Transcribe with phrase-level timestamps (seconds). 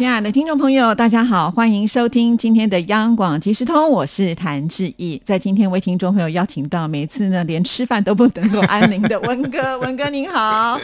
[0.00, 5.20] 亲爱的听众朋友，大家好，欢迎收听今天的央广即时通，我是谭志毅。
[5.26, 10.80] 在今天为听众朋友邀请到，每次呢连吃饭都不能够安宁的文哥， 文哥您好。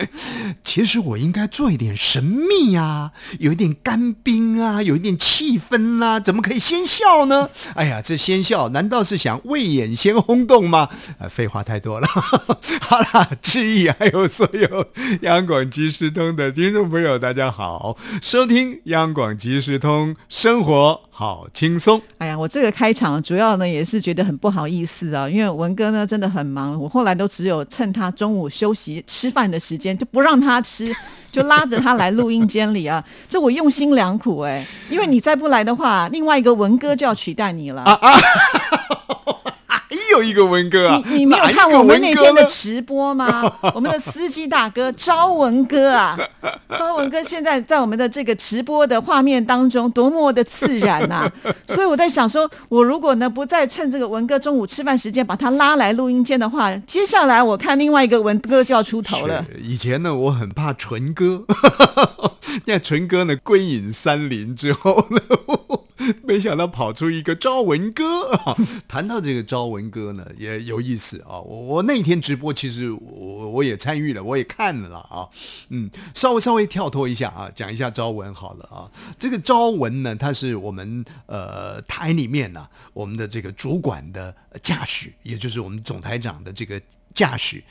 [0.62, 7.48] 其实我应该做一点神秘啊，有一点干冰啊，有一点气氛啦，怎么可以先笑呢？
[7.74, 10.90] 哎呀，这先笑难道是想未演先轰动吗？
[11.18, 12.06] 啊，废话太多了。
[12.82, 14.84] 好啦，志毅还有所有
[15.22, 19.05] 央广即时通的听众朋友，大家好，收听央。
[19.06, 22.02] 央广即时通，生活好轻松。
[22.18, 30.92] 哎呀，我这个开场主要呢也是觉得很不好意思啊，因为文哥呢真的很忙，我后来都只有趁他中午休息吃饭的时间，就不让他吃，
[31.30, 33.02] 就拉着他来录音间里啊。
[33.28, 37.82] 这我用心良苦哎，因为你再不来的话，另外一个文哥就要取代你了。
[37.82, 38.10] 啊啊
[40.16, 43.42] 有一个文哥啊，你你没有看我们那天的直播吗？
[43.74, 46.18] 我们的司机大哥招文哥啊，
[46.78, 51.30] 招文哥现在在我们的这个直播的画面当中多么的自然呐！
[51.68, 59.44] 所以我在想说，我如果呢不再趁这个文哥中午吃饭时间把他拉来录音间的话，接下来我看另外一个文哥就要出头了。
[59.60, 61.44] 以前呢，我很怕纯哥，
[62.40, 65.18] 现在纯哥呢归隐山林之后呢。
[66.22, 68.56] 没想到跑出一个招文哥啊！
[68.86, 71.40] 谈到这个招文哥呢，也有意思啊。
[71.40, 75.28] 我我那天直播，其实我我也参与了，我也看了啊。
[75.70, 78.90] 嗯，稍微稍微跳脱一下啊，讲一下招文好了啊。
[79.18, 86.80] 这个招文呢，他是我们呃台里面呢，我们的这个主管的驾驶，也就是我们总台长的这个
[87.14, 87.62] 驾驶。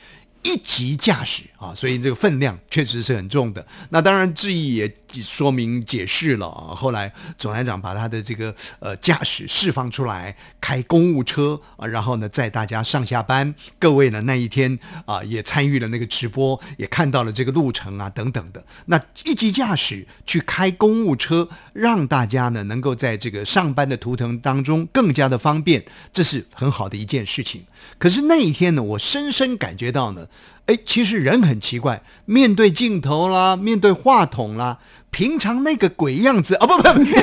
[0.46, 3.66] 一级驾驶啊，所以这个分量确实是很重的。
[3.90, 6.72] 那当然，质疑也说明解释了啊。
[6.72, 13.52] 后来总台长把他的这个呃驾驶释放出来，开公务车啊，然后呢载大家上下班。
[13.80, 18.64] 各位呢那一天啊也参与了那个直播，也看到了这个路程啊等等的。
[18.84, 27.64] 那一级驾驶去开公务车，让大家呢能够在这个上班的途程当中更加的方便，这是很好的一件事情。
[27.98, 30.24] 可是那一天呢，我深深感觉到呢。
[30.66, 34.78] 哎，其实人很奇怪，面对镜头啦，面对话筒啦，
[35.10, 37.14] 平常那个鬼样子啊，不不，平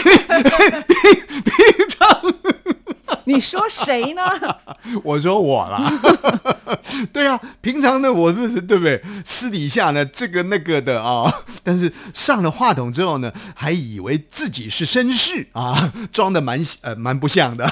[1.89, 2.33] 常，
[3.25, 4.21] 你说谁呢？
[5.03, 5.99] 我说我啦。
[7.11, 9.01] 对啊，平常呢，我不是对不对？
[9.25, 11.29] 私底下呢，这个那个的啊，
[11.63, 17.69] 但是上了话筒之后呢，还以为自己是绅士啊，装的蛮呃蛮不像的。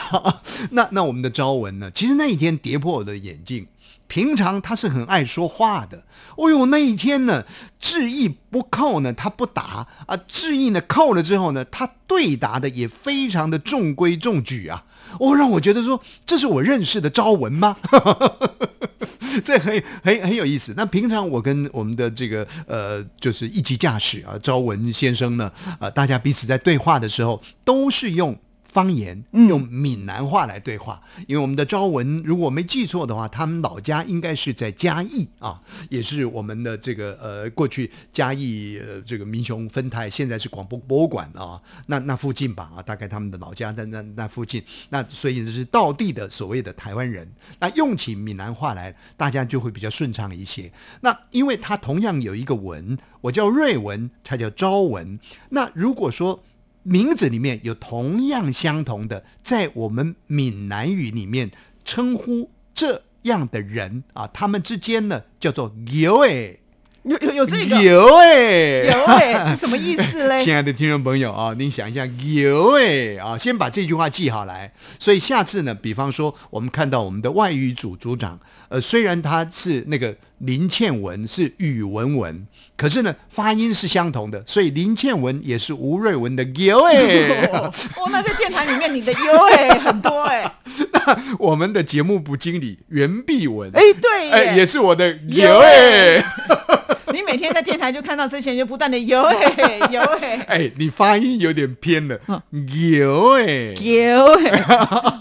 [0.72, 3.66] 那那我们的招文呢，其实那一天跌破我的眼镜。
[4.12, 6.04] 平常他是很爱说话的，
[6.36, 7.46] 哦呦，那一天呢，
[7.80, 14.84] 智意不扣呢，他不答啊，智意呢扣了之后呢，他对答的也非常的中规中矩啊，
[15.18, 17.78] 哦，让我觉得说这是我认识的招文吗？
[19.46, 20.74] 这很很很有意思。
[20.76, 28.38] 那平常我跟我们的这个呃，就是一级驾驶啊，招文先生呢，呃，大家彼此在对话的时候都是用。
[28.72, 50.72] 方言用闽南话来对话，因为我们的昭文，如果没记错的话，他们老家应该是在嘉义啊，也是我们的这个呃过去嘉义呃这个民雄分台，现在是广播博物馆啊，那那附近吧啊，大概他们的老家在那那附近，那所以这是道地的所谓的台湾人，那用起闽南话来，大家就会比较顺畅一些。
[51.02, 55.20] 那因为他同样有一个文，我叫瑞文，他叫昭文。
[55.50, 56.42] 那如果说
[56.84, 61.52] 名字里面有同样相同的，在我们闽南语里面
[61.86, 66.58] 称呼这样的人啊，他们之间呢叫做有哎，
[67.04, 70.42] 有有有这个有哎有哎，什么意思嘞？
[70.46, 74.72] 亲爱的听众朋友啊，您想一下有哎啊，先把这句话记好来。
[75.00, 78.40] 所以下次呢，比方说我们看到我们的外语组组长，
[78.70, 80.16] 呃，虽然他是那个。
[80.42, 87.46] 林倩文是宇文文，可是呢，发音是相同的，所以林倩文也是吴瑞文的哎。
[87.54, 90.52] 哦，那在电台里面你的 U 哎很多哎。
[90.94, 96.26] 那我们的节目部经理袁碧文，哎对，哎也是我的有哎。
[97.32, 100.46] 你每天在电台就看到这些人就不断的 U 哎游 哎。
[100.48, 102.20] 哎，你发音有点偏了
[102.52, 104.64] ，U 哎 U 哎。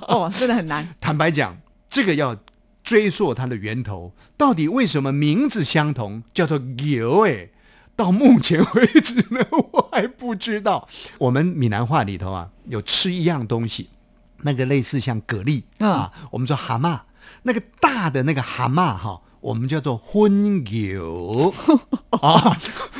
[0.08, 0.88] 哦，真的很难。
[1.00, 1.56] 坦白讲，
[1.88, 2.36] 这个要。
[2.82, 7.26] 追溯它的源头，到底为什么名字相同，叫做牛？
[7.26, 7.50] 哎，
[7.94, 10.88] 到目前为止呢，我还不知道。
[11.18, 13.90] 我们闽南话里头啊，有吃一样东西，
[14.38, 17.00] 那个类似像蛤蜊啊，我们说蛤蟆，
[17.42, 21.52] 那个大的那个蛤蟆哈，我们叫做荤油
[22.20, 22.56] 啊，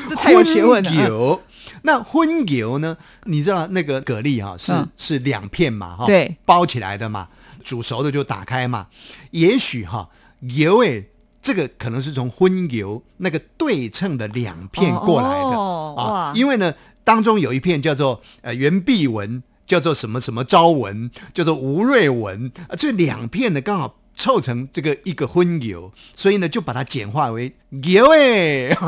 [0.09, 1.41] 这太有学问了。
[1.83, 2.97] 那荤油呢？
[3.25, 7.29] 你知道那个蛤蜊哈、是、嗯是两片嘛哈，对，包起来的嘛，
[7.63, 8.89] 煮熟的就打开嘛。
[9.31, 10.09] 也许哈、
[10.41, 11.09] 油诶，
[11.41, 24.00] 这个可能是从荤油那个对称的两片过来的、哦啊，因为呢，当中有一片叫做呃圆壁纹，叫做什么什么昭文，叫做吴瑞文，啊，这两片呢刚好。
[24.20, 27.50] 凑成这个一个荤油，所以呢就把它简化为
[27.82, 28.69] 油哎，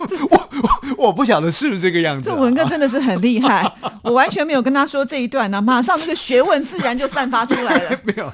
[0.00, 2.34] 我我我不晓得是不是这个样子、啊。
[2.34, 3.70] 这文哥真的是很厉害，
[4.02, 7.98] 我完全没有跟他说这一段呢、马上那个学问自然就散发出来了。
[8.02, 8.28] 没有，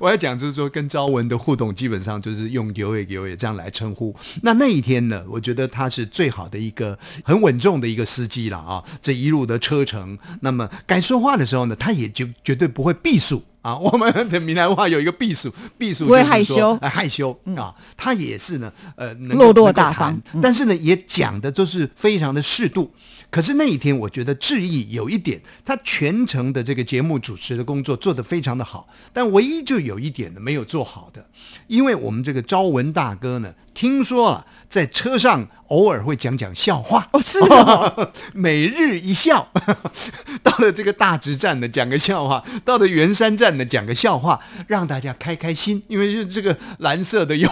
[0.00, 4.12] 我要讲就是说，跟朝文的互动基本上就是用“有也有也”这样来称呼。
[4.42, 8.82] 那那一天呢，我觉得他是最好的一个很稳重的一个司机了啊。
[9.00, 13.44] 这一路的车程，那么该说话的时候呢，他也就绝对不会避暑。
[13.62, 16.78] 啊， 我们的闽南话有一个避暑，避暑不会就是说害羞。
[16.82, 22.90] 哎害羞啊，他也是呢，呃，能落落够能够大方谈但是呢，也讲的就是非常的适度。
[23.32, 31.26] 可是那一天，我觉得志毅有一点，他全程的这个节目主持的工作做得非常的好，但唯一就有一点呢没有做好的，
[31.66, 39.48] 因为我们这个朝文大哥呢，听说了在车上偶尔会讲讲笑话，哦，是哦，每日一笑。
[40.44, 45.82] 到了这个大直站呢，讲个笑话；到了圆山站呢，讲个笑话，让大家开开心。
[45.88, 47.48] 因为是这个蓝色的忧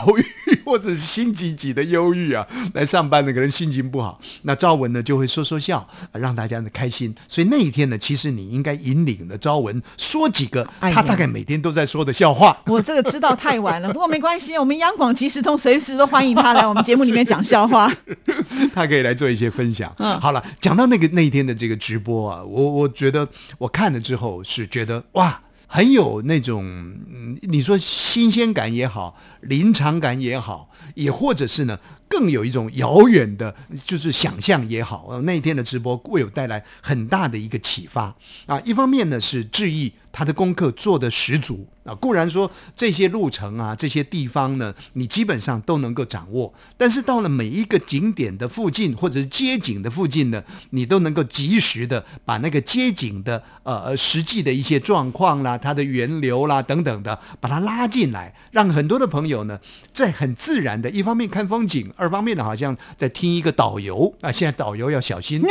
[0.50, 5.78] 郁， 或者是心急急的忧郁啊，来上班的可能心情不好，那赵文呢就会说说笑，
[6.12, 7.14] 啊让大家呢开心。
[7.28, 12.56] 所以那一天呢，其实你应该引领了赵文说几个他大概每天都在说的笑话。
[12.66, 17.92] 我这个知道太晚了，不过没关系，我们央广即时通随时都欢迎他来我们节目里面讲笑话。
[18.74, 19.92] 他可以来做一些分享。
[19.98, 23.26] 嗯好了，讲到那个那一天的这个直播啊，我我觉得
[23.58, 25.40] 我看了之后是觉得哇。
[25.72, 26.98] 很有那种，
[27.42, 31.78] 你说新鲜感也好，临场感也好，也或者是呢，
[32.08, 33.54] 更有一种遥远的，
[33.86, 35.20] 就是想象也好。
[35.22, 38.12] 那一天的直播为我带来很大的一个启发
[38.46, 38.60] 啊。
[38.64, 59.58] 一方面呢是致意他的功课做的十足啊，固然说这些路程啊，这些地方呢，你基本上都能够掌握，但是到了每一个景点的附近或者是街景的附近呢，你都能够及时的把那个街景的呃呃实际的一些状况啦、它的源流啦等等的，把它拉进来，让很多的朋友呢，
[59.92, 65.42] 在很自然的，一方面看风景，二方面呢，好像在听一个导游啊，现在导游要小心。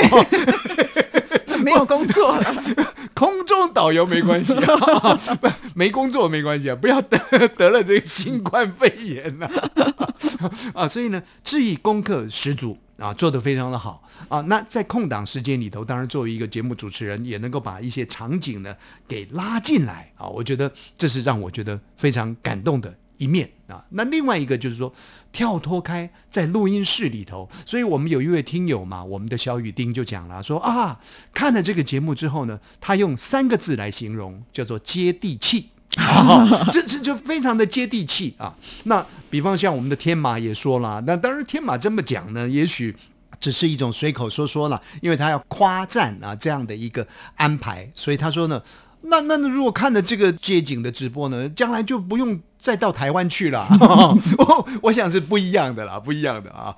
[1.69, 2.37] 没有工作，
[3.13, 5.19] 空中导游没关系啊，
[5.75, 7.17] 没工作没关系啊，不要得
[7.49, 9.49] 得了这个新冠肺炎呐
[10.73, 14.41] 啊 所以呢，质疑功课十足啊，做得非常的好啊。
[14.41, 18.75] 那在空档时间里头，当然作为一个节目主持人，也能够把一些场景呢
[19.07, 23.83] 给拉进来啊，我觉得这是让我觉得非常感动的一面啊。
[23.89, 24.91] 那另外一个就是说，
[25.31, 30.99] 跳脱开在录音室里头，所以我们有一位听友嘛，我们的小雨丁就讲了说啊，
[31.33, 35.69] 看了这个节目之后呢，他用三个字来形容，叫做接地气。
[35.97, 38.55] 啊，这这就非常的接地气啊。
[38.83, 42.95] 那比方像我们的天马也说了，那当然天马这么讲呢，也许。
[43.39, 48.61] 只是一种随口说说了，因为他要夸赞啊这样的一个安排，所以他说呢，
[49.01, 53.65] 那那那如果看了这个街景的直播呢，将来就不用再到台湾去了。
[54.37, 56.75] 我 我想是不一样的啦，不一样的啊。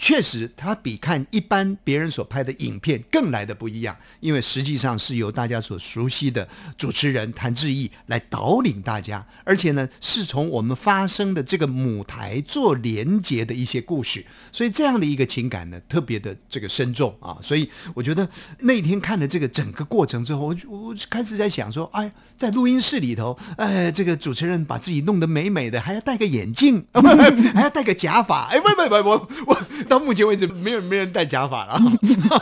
[0.00, 6.48] 确实，它比看一般别人所拍的影片更来的不一样，因为实际上是由大家所熟悉的
[6.78, 17.36] 主持人谭志毅来导领大家，而且呢，是从我们发生的这个母台做连接的一些故事，所以这样的一个情感呢，特别的这个深重啊。
[17.42, 18.26] 所以我觉得
[18.60, 26.86] 那天看了这个整个过程之后，我就我开始在想说，哎，在录音室里头，哎，这个主持人把自己弄得美美的，还要戴个眼镜，
[27.54, 31.82] 还要戴个假发，哎，不不不，我我到目前为止没有没人戴假发了，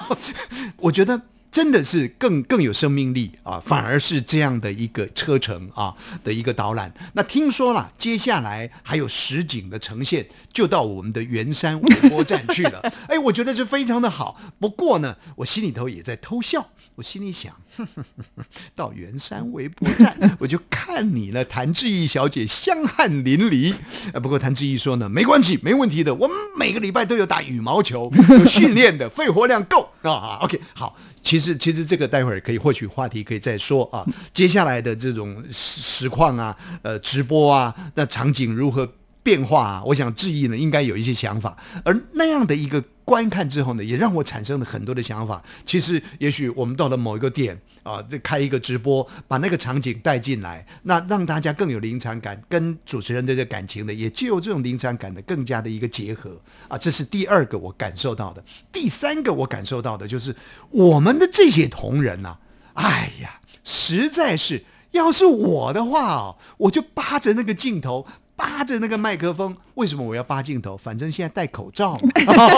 [0.76, 1.22] 我觉得。
[1.50, 6.92] 真的是更更有生命力啊，反而是这样的一个车程啊的一个导览。
[7.14, 12.80] 那听说了，接下来还有实景的呈现，就到我们的圆山微波站去了。
[13.08, 14.38] 哎，我觉得是非常的好。
[14.60, 23.72] 不过呢，我心里头也在偷笑，我心里想，哼哼哼哼到圆山微波站， 我就看你了，谭志毅小姐香汗淋漓。
[24.12, 30.40] 呃，不过谭志毅说呢，没关系，没问题的，我们每个礼拜都有打羽毛球， 有训练的，肺活量够啊。
[30.42, 30.96] OK，好。
[31.22, 34.04] 其实，其实这个待会儿可以，或许话题可以再说啊。
[34.32, 38.90] 接下来的这种实实况啊，呃，直播啊，那场景如何
[39.22, 39.82] 变化啊？
[39.84, 45.42] 我想志毅呢应该有一些想法，而那样的一个观看之后呢，也让我产生了很多的想法。
[45.64, 56.38] 其实，也许我们到了某一个点啊，这开一个直播，把那个场景带进来，那让大家更有临场感，跟主持人的这感情的，也就有这种临场感的更加的一个结合
[56.68, 56.76] 啊。
[56.76, 58.44] 这是第二个我感受到的。
[58.70, 60.36] 第三个我感受到的就是
[60.68, 62.36] 我们的这些同仁呐、
[62.74, 68.06] 哎呀，实在是，要是我的话哦，我就扒着那个镜头。
[68.38, 70.76] 扒着那个麦克风，为什么我要扒镜头？
[70.76, 71.98] 反正现在戴口罩，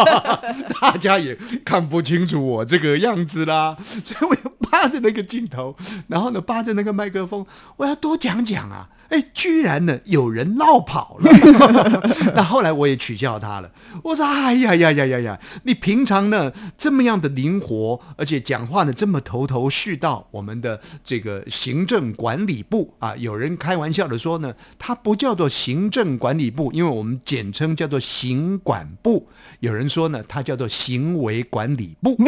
[0.78, 1.34] 大家也
[1.64, 5.74] 看不清楚我这个样子啦，所以我要扒着那个镜头，
[6.06, 7.46] 然后呢，扒着那个麦克风，
[7.78, 8.90] 我要多讲讲啊！
[9.10, 11.30] 哎，居然呢有人落跑了，
[12.34, 13.70] 那后来我也取笑他了，
[14.02, 29.26] 我说：哎呀呀呀呀呀，你平常呢这么样的灵活，而且讲话呢这么头头是道，我们的这个行政管理部啊，有人开玩笑的说呢，它不叫做行政管理部，因为我们简称叫做行管部。
[29.58, 32.16] 有人说呢，它叫做行为管理部。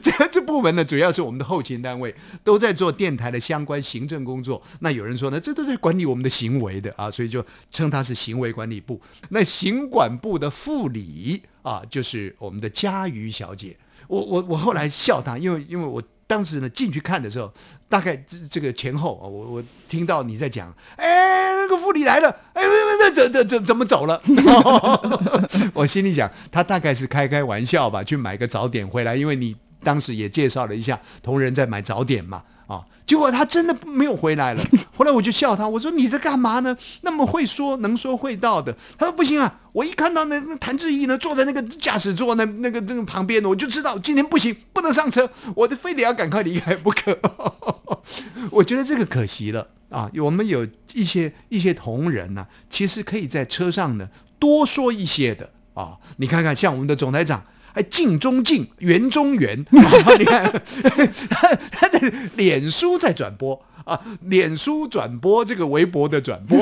[0.00, 2.14] 这这部门呢，主要是我们的后勤单位
[2.44, 4.62] 都在做电台的相关行政工作。
[4.80, 9.00] 那有人说呢，这都在管理我们的行为的啊，所以就称它是行为管理部。
[9.30, 13.76] 那行管部的副理啊，就是我们的佳瑜小姐。
[14.08, 17.52] 我我我后来笑她，因为因为我当时呢进去看的时候，
[17.88, 24.20] 大概这这个前后啊，我我听到你在讲，哎，那个副理来了，哎，那那怎怎怎怎么走了？
[25.74, 34.62] 我心里想，他大概是开开玩笑吧，去买个早点回来，因为你当时也介绍了一下，同仁在买早点嘛，啊，结果他真的没有回来了。
[34.96, 36.76] 后来我就笑他，我说你在干嘛呢？
[37.02, 38.76] 那么会说，能说会道的。
[38.98, 47.16] 他说不行啊，我一看到那那谭志毅呢坐在那个驾驶座那那个那个旁边，我就知道今天不行，不能上车，我非得要赶快离开不可。
[48.50, 50.10] 我觉得这个可惜了啊！
[50.20, 54.08] 我们有一些一些同仁呢、其实可以在车上呢
[54.38, 55.96] 多说一些的啊。
[56.16, 57.44] 你看看，像我们的总台长。
[57.76, 59.62] 还镜中镜，圆中圆，
[60.18, 60.50] 你看
[61.28, 66.56] 他他的脸书在转播啊，脸书转播这个微博的转播，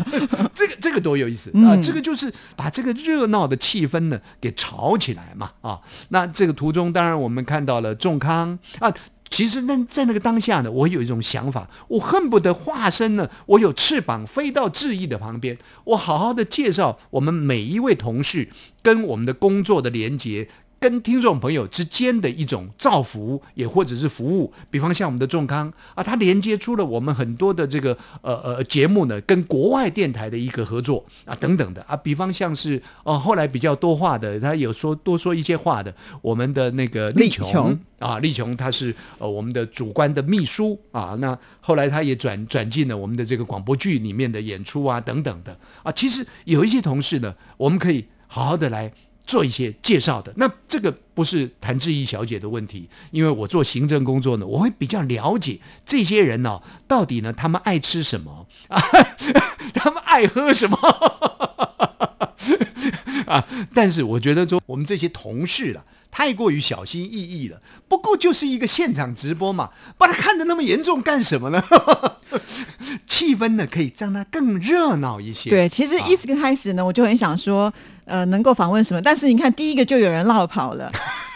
[0.54, 1.72] 这个这个多有意思啊！
[1.82, 5.80] 这个就是把这个热闹的气氛呢给炒起来嘛啊！
[6.10, 8.92] 那这个途中，当然我们看到了仲康啊。
[9.30, 18.48] 其实那在那个当下呢，我有一种想法，我恨不得化身呢，我有翅膀飞到志毅的旁边，我好好的介绍我们每一位同事
[18.82, 20.48] 跟我们的工作的连接。
[20.80, 48.90] 跟听众朋友之间的一种造福，也或者是服务，比方像我们的众康啊，它连接出了我们很多的这个呃呃节目呢，跟国外电台的一个合作啊等等的啊，比方像是哦后来比较多话的，他有说多说一些话的，我们的那个丽琼琼啊，丽琼他是呃我们的主观的秘书啊，那后来他也转转进了我们的这个广播剧里面的演出啊等等的啊，其实有一些同事呢，我们可以好好的来。
[49.30, 58.82] 做一些介绍的，那这个不是谭志毅小姐的问题，因为我做行政工作呢，我会比较了解这些人呢、到底呢他们爱吃什么啊，
[59.72, 60.76] 他们爱喝什么
[63.26, 63.46] 啊？
[63.72, 71.62] 但是我觉得说我们这些同事了，太过于小心翼翼了，不过就是一个现场直播嘛，把它看得那么严重干什么呢？
[73.20, 75.50] 气氛呢可以让它更热闹一些。
[75.50, 77.70] 对，其实一直开始呢，我就很想说，
[78.06, 80.90] 呃，能够访问什么，但是你看第一个就有人落跑了。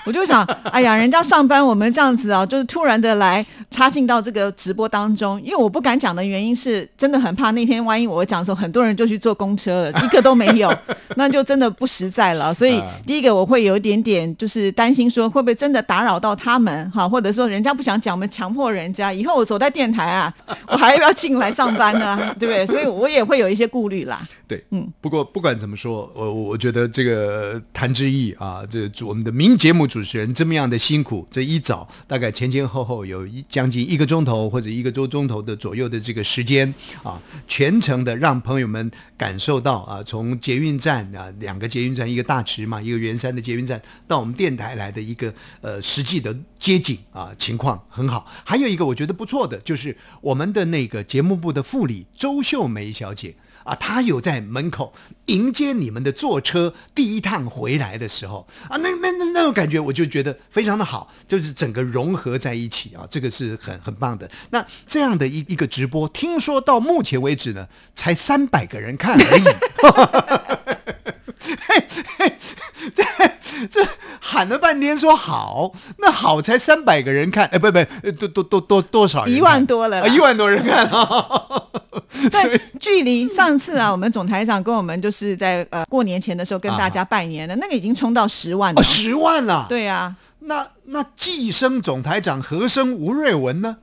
[0.04, 10.72] 我就想， 哎呀，人家上班，我们这样子啊，就是突然的来插进到这个直播当中，因为我不敢讲的原因是，真的很怕那天万一我讲的时候，很多人就去坐公车了，一个都没有，
[11.16, 12.52] 那就真的不实在了。
[12.52, 20.32] 所以啊第一个我会有一点点就是担心说，会不会真的打扰到他们哈，或者说人家不想讲，我们强迫人家，以后我走在电台啊，
[20.68, 22.34] 我还要不要进来上班呢？
[22.38, 22.66] 对不对？
[22.66, 24.20] 所以我也会有一些顾虑啦。
[24.46, 36.74] 对，嗯，不过不管怎么说，我我我觉得这个谭志毅啊，这我们的名节目主持人这么样的辛苦，这一早大概前前后后有一将近一个钟头或者一个多钟头的左右的这个时间
[37.04, 48.26] 啊，全程的让朋友们感受到啊，从捷运站啊两个捷运站，一个大池嘛，一个圆山的捷运站，到我们电台来的一个呃实际的街景啊情况很好。
[48.42, 53.32] 还有一个我觉得不错的，就是我们的那个节目部的副理周秀梅小姐。
[53.64, 54.94] 啊，他有在门口
[55.26, 64.30] 迎接你们的坐车第一趟回来的时候啊，那那那那种感觉，我就觉得非常的好，就是整个融合在一起啊，这个是很很棒的。
[64.50, 69.44] 那这样的一一个直播，听说到目前为止呢，才三百个人看而已。
[71.68, 72.32] 嘿嘿，
[72.94, 73.04] 这
[73.68, 73.86] 这
[74.20, 79.34] 喊了半天说好，那好才三百个人看，哎，不不，呃多多多多多少人？
[79.34, 81.62] 一万多了啊，一万多人看啊！
[82.30, 89.66] 对，距离上次啊，我们总台长跟我们就是在呃过年前的时候跟大家拜年的那个已经冲到十万了，十万了。
[89.68, 93.76] 对啊，那那寄生总台长何生吴瑞文呢？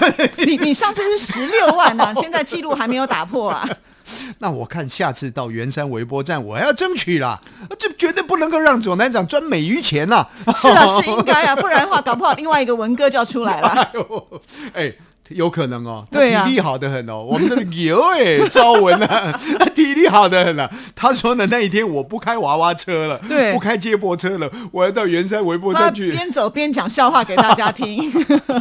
[0.46, 3.68] 你你上次是十六万啊，现在记录还没有打破啊。
[4.38, 7.40] 那我看下次到圆山微波站，我要争取啦，
[7.78, 10.26] 这绝对不能够让左南长赚美余钱呐！
[10.54, 13.68] 是啊，是应该啊，不然的话，搞不好另外一个文哥就要出来了。
[13.78, 14.40] 哎呦，
[14.74, 14.92] 哎。
[15.28, 17.22] 有可能哦，他体力好的很哦。
[17.22, 19.32] 我们的牛哎，赵文啊，
[19.74, 20.70] 体力好的很啊。
[20.94, 28.12] 他说呢，那一天我不开娃娃车了，对，不开接驳车了，我要到圆山微波站去，边走边讲笑话给大家听。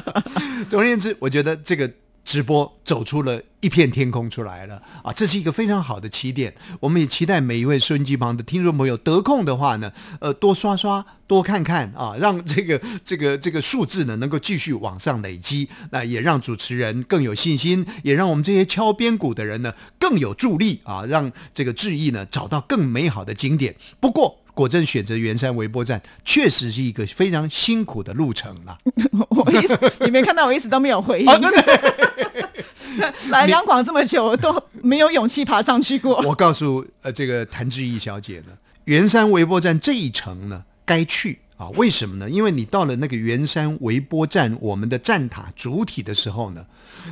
[0.70, 1.90] 总而言之，我觉得这个。
[2.24, 5.12] 直播走出了一片天空出来了啊！
[5.14, 6.54] 这是一个非常好的起点。
[6.80, 15.70] 我们也期待每一位收音机旁的听众朋友得空的话呢，呃，多刷刷，多看看啊，让这个这个这个数字呢能够继续往上累积。
[15.92, 23.76] 那也让主持人更有信心，也让我们这些敲边鼓的人呢更有助力啊，让这个志毅呢找到更美好的景点。
[24.00, 24.41] 不过。
[24.54, 28.78] 果真选择圆山微波站，确实是一个非常辛苦的路程了。
[29.30, 31.26] 我意思，你没看到我一直都没有回应。
[33.30, 36.22] 来两广这么久，都没有勇气爬上去过。
[36.28, 38.54] 我告诉呃这个谭志毅小姐呢，
[38.86, 41.70] 圆山微波站这一程呢该去啊？
[41.76, 42.30] 为什么呢？
[42.30, 46.66] 因为你到了那个圆山微波站，我们的站塔主体的时候呢，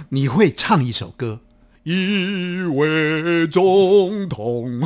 [0.09, 1.39] 你会唱一首歌。
[1.83, 4.81] 一位总统，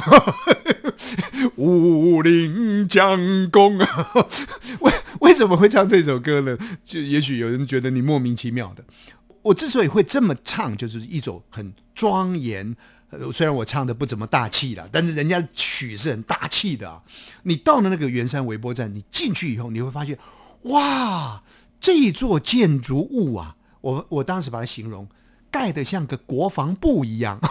[1.56, 3.18] 武林将
[3.50, 4.06] 功啊！
[4.82, 6.58] 为为什么会唱这首歌呢？
[6.84, 8.84] 就也许有人觉得你莫名其妙的。
[9.42, 12.76] 我之所以会这么唱，就是一种很庄严。
[13.32, 17.02] 虽然我唱的不怎么大气了，但是人家曲是很大气的啊。
[17.44, 20.18] 你到了那个圆山微波站，你进去以后，你会发现，
[20.64, 21.44] 哇，
[21.80, 25.08] 这座建筑物啊，我我当时把它形容。
[25.54, 27.40] 盖的像个国防部一样，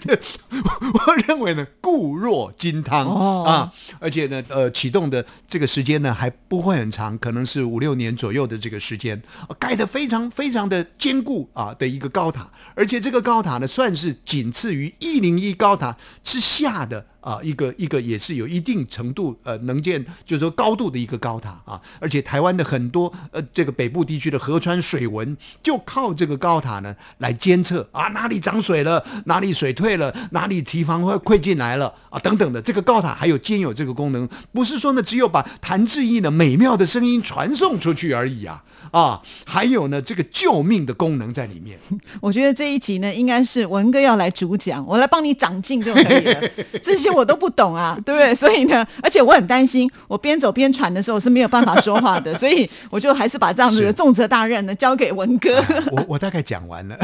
[0.00, 0.18] 这个
[0.50, 3.70] 我认为呢，固若金汤啊，
[4.00, 9.20] 而且呢，呃，启动的这个时间呢还不会很长，可能是五六年左右的这个时间，
[9.58, 15.94] 盖的非常非常的坚固啊的一个高塔，而且这个高塔呢算是仅次于一零一高塔
[16.24, 17.04] 之下的。
[17.28, 41.78] 啊，一个一个也是有一定程度呃能见，就是说高度的一个高塔啊，而且台湾的很多呃这个北部地区的河川水文就靠这个高塔呢来监测啊，哪里涨水了，哪里水退了，哪里堤防会溃进来了啊等等的，这个高塔还有兼有这个功能，不是说呢只有把谭志毅的美妙的声音传送出去而已啊啊，还有呢这个救命的功能在里面。
[42.22, 46.40] 我觉得这一集呢应该是文哥要来主讲，我来帮你长进就可以了，
[46.82, 47.17] 这些。
[47.18, 48.34] 我都不懂啊，对 不对？
[48.34, 55.62] 所以呢，而且我很担心，我边走边喘的时候是没有办法说话的，所以我就还是把这样子的重责大任呢交给文哥。
[55.92, 56.96] 我我大概讲完了，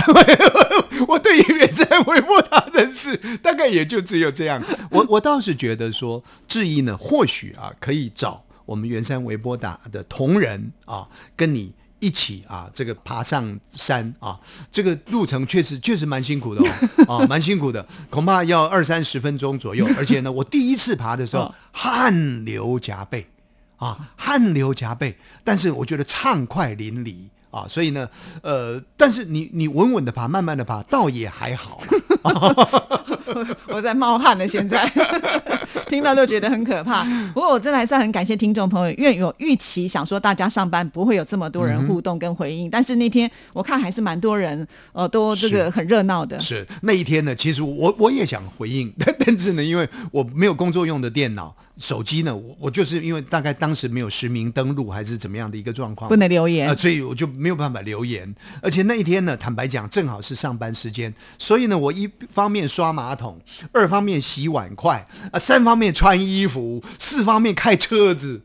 [1.09, 4.63] 我对于原山微波塔的事大概也就只有这样。
[4.91, 11.73] 我我倒是觉得说，质疑呢，或许啊可以找我们原山微波塔的同仁啊，跟你。
[12.05, 14.39] 一起啊，这个爬上山啊，
[14.71, 16.61] 这个路程确实确实蛮辛苦的
[17.09, 19.89] 哦， 啊，蛮辛苦的，恐怕要二三十分钟左右。
[19.97, 23.27] 而且呢，我第一次爬的时候，汗流浃背
[23.77, 27.15] 啊，汗流浃背，但是我觉得畅快淋漓
[27.51, 28.07] 啊，所以呢，
[28.43, 31.81] 呃，但是你你稳稳的爬，慢慢的爬，倒也还好。
[33.69, 34.91] 我在冒汗了，现在
[35.89, 37.05] 听到都觉得很可怕。
[37.33, 46.39] 不过我真的还是很感谢听众朋友，因为有预期想说大家上班不会有这么多人互动跟回应，但是那天我看还是蛮多人，呃，都这个很热闹的。
[46.41, 51.55] 是那一天呢，其实我我也想回应， 但是呢，因为我没有工作用的电脑。
[51.77, 58.33] 手机呢，我我就是因为大概当时没有实名登录还是怎么样的一个状况，不能留言，所以我就没有办法留言。
[58.63, 63.41] 而且那一天呢，坦白讲，正好是上班时间，所以呢，我一方面刷马桶，
[63.73, 68.43] 二方面洗碗筷，啊，三方面穿衣服，四方面开车子。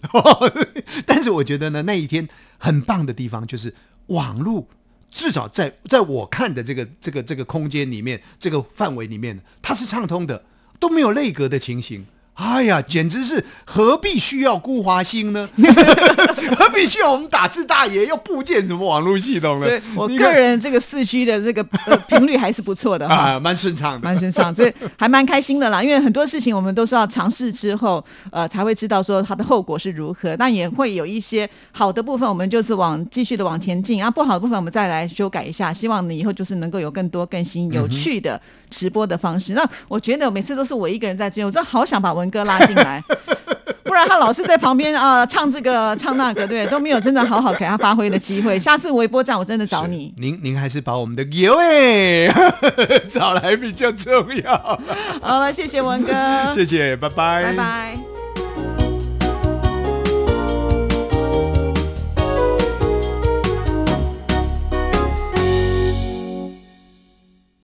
[1.05, 2.27] 但是我觉得呢，那一天
[2.57, 3.73] 很棒的地方就是
[4.07, 4.67] 网络，
[5.09, 10.43] 至少在在我看的这个这个这个空间里面，这个范围里面，它是畅通的，
[10.79, 12.05] 都没有内格的情形。
[12.39, 15.47] 哎呀，简直是何必需要孤华星呢？
[16.57, 19.65] 何必需要我们打字大爷要部件什么网络系统呢？
[19.65, 21.61] 所以我个人这个四 G 的这个
[22.07, 25.83] 频率还是不错的啊，蛮顺畅的，蛮顺畅，所以还蛮开心的啦。
[25.83, 30.33] 因为很多事情我们都是要尝试之后，呃，才会知道说它的后果是如何。
[30.37, 35.73] 那也会有一些好的部分，我们就是往继续的往前进；啊，不好的部分我们再来修改一下。
[35.73, 39.51] 希望你以后就是能够有更多更新、有趣的直播的方式。
[39.53, 42.28] 那我觉得每次都是我一个人在这边，我真的好想把文。
[42.29, 43.03] 哥拉进来，
[43.83, 48.59] 不然他老是在旁边啊、唱这个唱那个，对，都没有真的好好给他发挥的机会。
[48.59, 50.13] 下次微波站我真的找你。
[50.17, 52.27] 您您还是把我们的有哎
[53.09, 54.79] 找来比较重要。
[55.21, 56.13] 好了，谢谢文哥，
[56.53, 58.08] 谢谢，拜拜，拜拜。